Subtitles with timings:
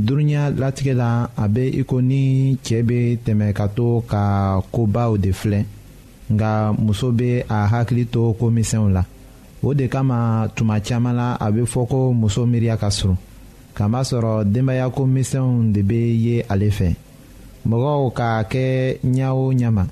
[0.00, 5.16] duruɲa latigɛ la a be i ko ni cɛɛ be tɛmɛ ka to ka kobaw
[5.18, 5.60] de filɛ
[6.32, 9.02] nga muso be a hakili to koo misɛnw la
[9.62, 13.16] o de kama tuma caaman la a be fɔ ko muso miiriya ka surun
[13.76, 16.94] kamasɔrɔ denbaaya ko misɛnw de be ye ale fɛ
[17.68, 19.84] mɔgɔw k'a kɛ ɲa o ɲa ma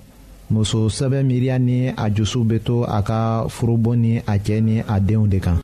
[0.51, 4.81] muso sɛbɛ miiriya ni a jusu be to a ka furubon ni a cɛɛ ni
[4.81, 5.59] a denw de kan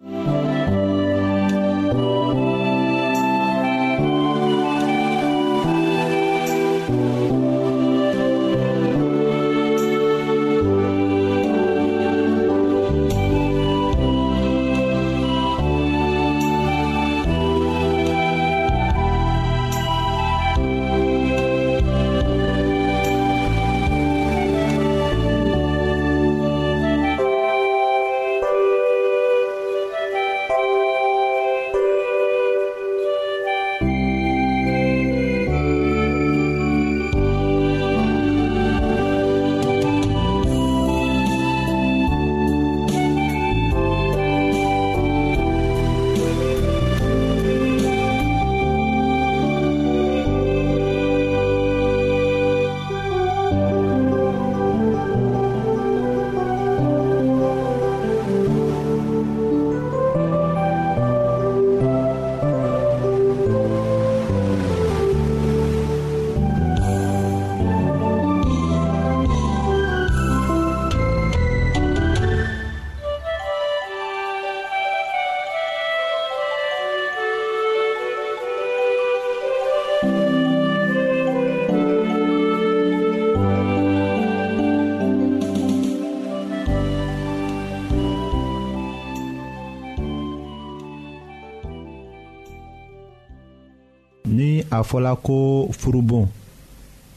[94.85, 96.29] fɔla ko furubon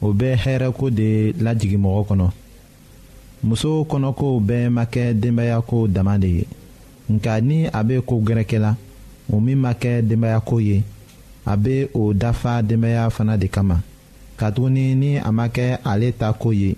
[0.02, 2.28] o bɛ hɛrɛko de lajigi mɔgɔ kɔnɔ
[3.44, 6.46] muso kɔnɔkow bɛɛ ma kɛ denbayako dama de ye
[7.12, 8.76] nka ni a bɛ ko gɛrɛkɛ la
[9.32, 10.84] o min ma kɛ denbayako ye
[11.46, 13.82] a bɛ o dafa denbaya fana de kama
[14.38, 16.76] katuguni ni a ma kɛ ale ta ko ye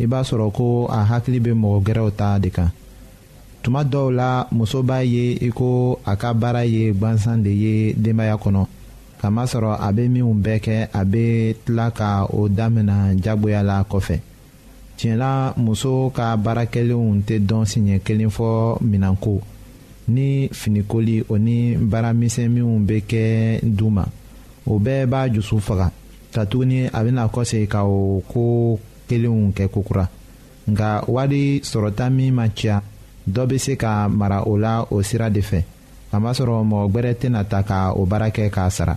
[0.00, 2.70] i b'a sɔrɔ ko a hakili bɛ mɔgɔ gɛrɛw ta de kan
[3.62, 5.50] tuma dɔw la muso b'a ye i
[6.10, 8.66] a ka baara ye gwansan de ye denbaya kɔnɔ
[9.20, 14.16] kamasɔrɔ a bɛ minnu bɛɛ kɛ a bɛ tila ka o damina jagoya la kɔfɛ
[14.98, 19.40] tiɲɛla muso ka baarakɛlenw tɛ dɔn siɲɛ kelen fɔ minanko
[20.08, 24.04] ni finikoli o ni baaramisɛnninw bɛ kɛ du ma
[24.66, 25.90] o bɛɛ b'a jusu faga
[26.32, 28.78] katuguni a bɛna kɔsegin ka o ko
[29.08, 30.08] kelenw kɛ kokura
[30.68, 32.82] nka wari sɔrɔta min ma ca
[33.28, 35.60] dɔ bɛ se ka mara o la o sira de fɛ
[36.12, 38.96] kamasɔrɔ mɔgɔ gbɛrɛ tɛna ta ka o baara kɛ k'a sara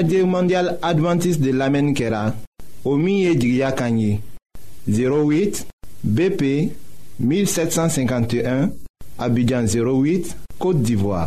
[0.00, 2.32] radio mondial adventiste de l'Amen Kera
[2.86, 5.66] au 08
[6.02, 6.70] bp
[7.20, 8.70] 1751
[9.18, 11.26] abidjan 08 côte d'ivoire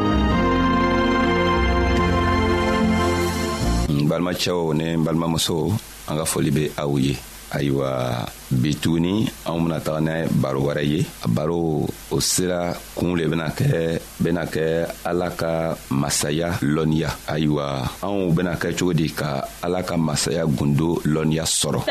[4.21, 5.73] balimacɛw ni balimamuso
[6.07, 7.17] an ka foli be aw ye
[7.51, 13.15] ayiwa bi tuguni anw bena taga ni baro wɛrɛ ye a baro o sera kuun
[13.17, 19.09] le bena kɛ bena kɛ ala ka masaya lɔnniya ayiwa anw bena kɛ cogo di
[19.11, 21.81] ka ala ka masaya gundo lɔnniya sɔrɔ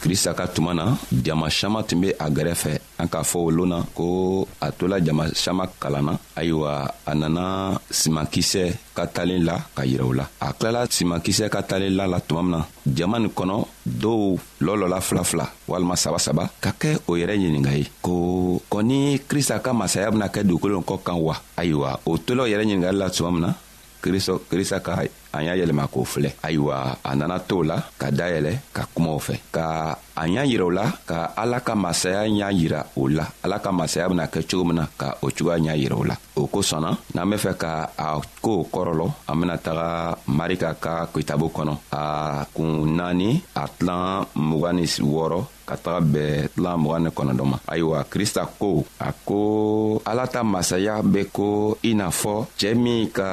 [0.00, 0.86] krista ka tuma na
[1.24, 4.06] jama saman tun be a gɛrɛfɛ an k'a fɔ o loon ko
[4.60, 6.70] a tola jama saman kalanna ayiwa
[7.06, 7.44] a nana
[7.90, 8.62] simankisɛ
[8.94, 12.42] ka talen la ka yirɛ u la a kilala simankisɛ ka talen la la tuma
[12.42, 12.60] min na
[12.96, 13.56] jama nin kɔnɔ
[14.02, 19.58] dɔw lɔlɔla filafila walima saba saba ka kɛ o yɛrɛ ɲininga ye ko kɔni krista
[19.64, 23.30] ka masaya bena kɛ dugukolo kɔ kan wa ayiwa o tolaw yɛrɛ ɲiningali la tuma
[23.32, 23.54] min na
[24.00, 24.98] kristo krista ka
[25.30, 29.36] an y'a yɛlɛma k'o filɛ ayiwa a nana to la ka dayɛlɛ ka kumaw fɛ
[29.54, 33.60] ka an y'a yira o la ka ala ka masaya y'a yira o la ala
[33.62, 36.48] ka masaya bena kɛ cogo min na ka o cogoya y'a yira o la o
[36.50, 41.74] kosɔnna n'an be fɛ ka a koow kɔrɔlɔ an bena taga marika ka kitabu kɔnɔ
[41.94, 42.02] a
[42.52, 47.56] kun naani a tilan mugan ni wɔɔrɔ ka taga bɛɛ tilan mɔga ni kɔnɔdɔ ma
[47.72, 48.70] ayiwa krista ko
[49.06, 49.38] a ko
[50.10, 51.46] ala ta masaya be ko
[51.90, 53.28] i n'a fɔ cɛɛ min ka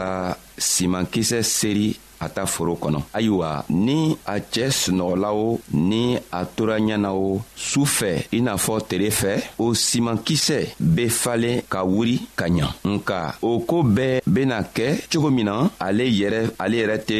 [0.72, 6.78] simankisɛ seri a ta foro kɔnɔ ayiwa ni a cɛɛ sunɔgɔla o ni a tora
[6.80, 12.28] ɲɛna o su fɛ i n'a fɔ tere fɛ o simankisɛ be falen ka wuri
[12.36, 16.98] ka ɲa nka o koo bɛɛ bena kɛ cogo min na ale yɛrɛ ale yɛrɛ
[17.06, 17.18] tɛ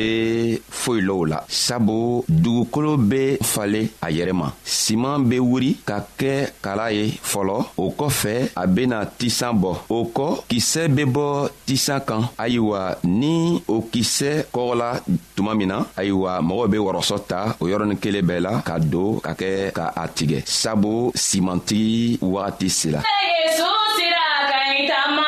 [0.70, 6.04] foyi lɔ o la sabu dugukolo be falen a yɛrɛ ma siman be wuri ka
[6.18, 11.50] kɛ kala ye fɔlɔ o kɔfɛ a bena tisan bɔ o kɔ kisɛ be bɔ
[11.66, 14.92] tisan kan ayiwa ni o kisɛ kɔgɔla la
[15.36, 19.12] tuma min na ayiwa mɔgɔw be wɔrɔsɔ ta o yɔrɔnin kelen bɛɛ la ka don
[19.26, 20.94] ka kɛ ka a tigɛ sabu
[21.28, 25.28] simantigi wagati sela yezu sira ka ɲi taama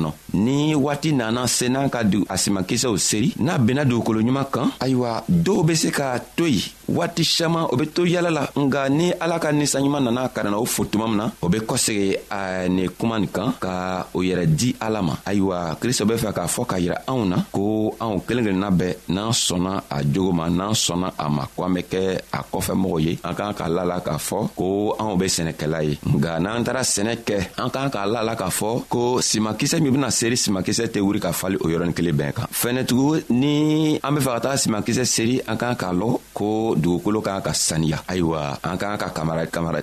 [0.00, 4.70] kɔnɔ ni waati nana se n'an ka a simankisɛw seri n'a benna dugukolo ɲuman kan
[4.80, 8.88] ayiwa dɔw be se k'a to yen waati saman o be to yala la nga
[8.88, 12.16] ni ala ka ninsanɲuman nana ka nana o fo tuma min na o be kɔsegi
[12.30, 16.32] a nin kuma nin kan ka o yɛrɛ di ala ma ayiwa kristo be fɛ
[16.32, 20.30] k'a fɔ k'a yira anw na ko anw kelen kelenna bɛɛ n'an sɔnna a jogo
[20.32, 23.68] ma n'an sɔnna a ma ko an be kɛ a kɔfɛmɔgɔw ye an k'an k'a
[23.68, 27.70] la la k'a fɔ ko anw be sɛnɛkɛla ye nga n'an taara sɛnɛ kɛ an
[27.70, 31.18] k'an k'a la la k'a fɔ ko simankisɛ min i bena seri simankisɛ tɛ wuri
[31.20, 34.56] ka fali o yɔrɔnin kelen bɛɛ kan fɛnɛtugu ni euh, an be fa ka taga
[34.56, 39.08] simankisɛ seri an k'an k'a lɔn ko dugukolo k'an ka saniya ayiwa an k'an ka
[39.16, 39.80] kamara kamara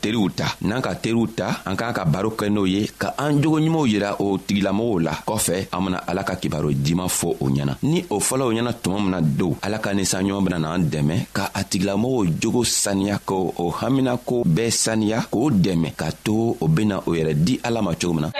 [0.00, 3.40] teriw ta n'an ka teriw ta an k'an ka baro kɛ n'o ye ka an
[3.42, 7.46] jogo ɲumanw yira o tigilamɔgɔw la kɔfɛ an bena ala ka kibaro diman fɔ o
[7.50, 11.26] ɲɛna ni o fɔlɔ o ɲɛna tuma mina dow ala ka ɲuman bena n'an dɛmɛ
[11.34, 16.66] ka a tigilamɔgɔw jogo saniya ko o haminako bɛɛ saniya k'o dɛmɛ k'a to o
[16.68, 18.30] bena o yɛrɛ di ala ma cogo min na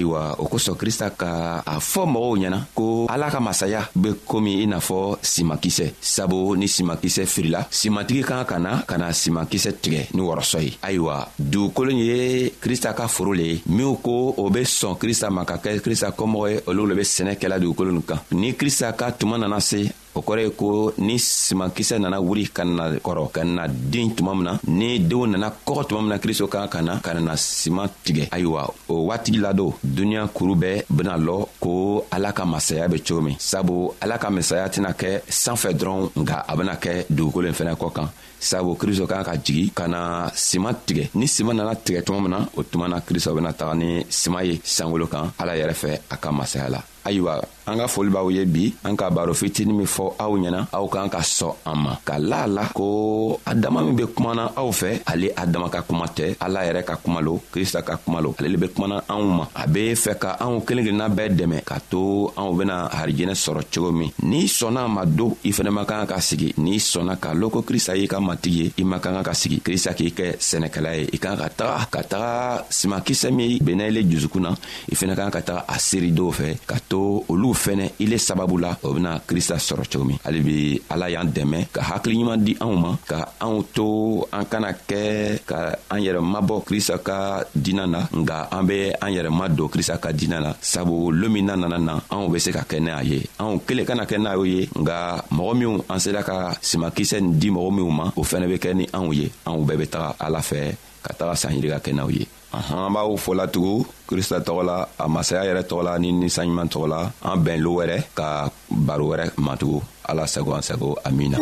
[0.00, 4.62] ayiwa o kosɔn krista ka a fɔ mɔgɔw ɲɛna ko ala ka masaya be komi
[4.62, 9.70] i n'a fɔ simakisɛ sabu ni simakisɛ firila simatigi kan ka na ka na simakisɛ
[9.84, 14.48] tigɛ ni wɔrɔsɔ ye ayiwa dugukolo ye krista ka foro le ye minw ko o
[14.50, 17.92] be sɔn krista ma ka kɛ krista kɔmɔgɔ ye olu le be sɛnɛ kɛla dugukolo
[17.92, 19.80] nin kan ni krista ka tuma nana se
[20.14, 24.34] o kɔrɔ ye ko ni simankisɛ nana wuli ka na kɔrɔ ka na den tuma
[24.34, 27.36] min na ni denw nana kɔgɔ tuma min na kristo kan ka na ka nana
[27.36, 32.88] siman tigɛ ayiwa o waati ladon duniɲa kuru bɛɛ bena lɔ ko ala ka masaya
[32.88, 37.06] be cogo min sabu ala ka masaya tɛna kɛ sanfɛ dɔrɔn nga a bena kɛ
[37.08, 38.08] dugukolo fɛnɛ kɔ kan
[38.40, 42.30] sabu kristo kan ka jigi ka na siman tigɛ ni siman nana tigɛ tuma min
[42.32, 45.90] na o tuma na kristo bena taga ni siman ye sankolo kan ala yɛrɛ fɛ
[46.08, 47.36] a ka masaya la ayiwa
[47.68, 50.84] an ka foli b'aw ye bi an ka baro fitini min fɔ aw ɲɛna aw
[50.88, 52.86] kan ka sɔn an ma ka la a la ko
[53.44, 57.20] adama min be kumana aw fɛ ale adama ka kuma tɛ ala yɛrɛ ka kuma
[57.20, 60.30] lo krista ka kuma lo ale le be kumana anw ma a be fɛ ka
[60.40, 64.88] anw kelen kelenna bɛɛ dɛmɛ k'a to anw bena harijɛnɛ sɔrɔ cogo min n'i sɔnna
[64.88, 68.18] ma don i fɛnɛ kan ka sigi n'i sɔnna k'a lɔn ko krista y'i ka
[68.30, 71.36] kamatigi ye i man ka kan ka sigi krista k'i kɛ sɛnɛkɛla ye i kan
[71.36, 74.50] ka taga ka taga simakisɛ min benna ile jusukun na
[74.88, 78.58] i fɛnɛ kan ka taga a seeri dɔw fɛ ka to olu fɛnɛ ile sababu
[78.60, 82.54] la o bena krista sɔrɔ cogo min hali bi ala y'an dɛmɛ ka hakiliɲuman di
[82.60, 83.88] anw ma ka anw to
[84.32, 85.58] an kana kɛ ka
[85.90, 89.98] an yɛrɛ mabɔ krista ka dina na nga an be an yɛrɛ ma don krista
[90.00, 93.02] ka dina na sabu loo min na nana na anw be se ka kɛ n'a
[93.02, 97.18] ye anw kelen kana kɛ n'a y'o ye nga mɔgɔ minw an sera ka simakisɛ
[97.20, 99.86] nin di mɔgɔ minw ma o fɛnɛ be kɛ ni anw ye anw bɛɛ be
[99.94, 100.58] taga ala fɛ
[101.04, 102.24] ka taga sanɲiri ka kɛ n'aw ye
[102.56, 106.68] anhan an b'aw fola tugun krista tɔgɔ la a masaya yɛrɛ tɔgɔ la ni ninsanɲuman
[106.72, 107.00] tɔgɔ la
[107.32, 108.26] an bɛn lo wɛrɛ ka
[108.86, 109.80] baro wɛrɛ matugun
[110.10, 111.38] ala sago an sago amina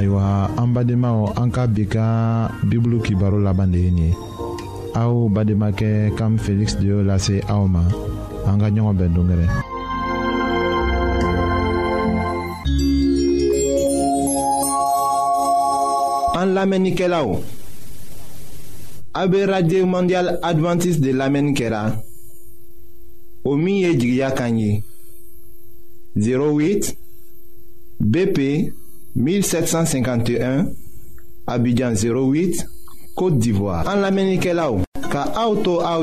[0.00, 0.24] ayiwa
[0.60, 2.04] an badenmaw an ka bi ka
[2.68, 4.14] bibulu kibaro laban de ye nin ye
[5.00, 7.82] aw bademakɛ kam feliksi de y'o lase aw ma
[8.46, 9.48] an ka ɲɔgɔn
[16.40, 17.28] an lamɛnnikɛlaw
[19.14, 21.92] radio mondial Adventiste de lamɛnni kɛra
[23.44, 23.84] o min
[26.16, 26.96] 08
[28.00, 28.38] BP
[29.14, 30.66] 1751
[31.46, 32.64] Abidjan 08
[33.14, 36.02] Côte d'Ivoire an lamɛnnikɛlaw ka auto aw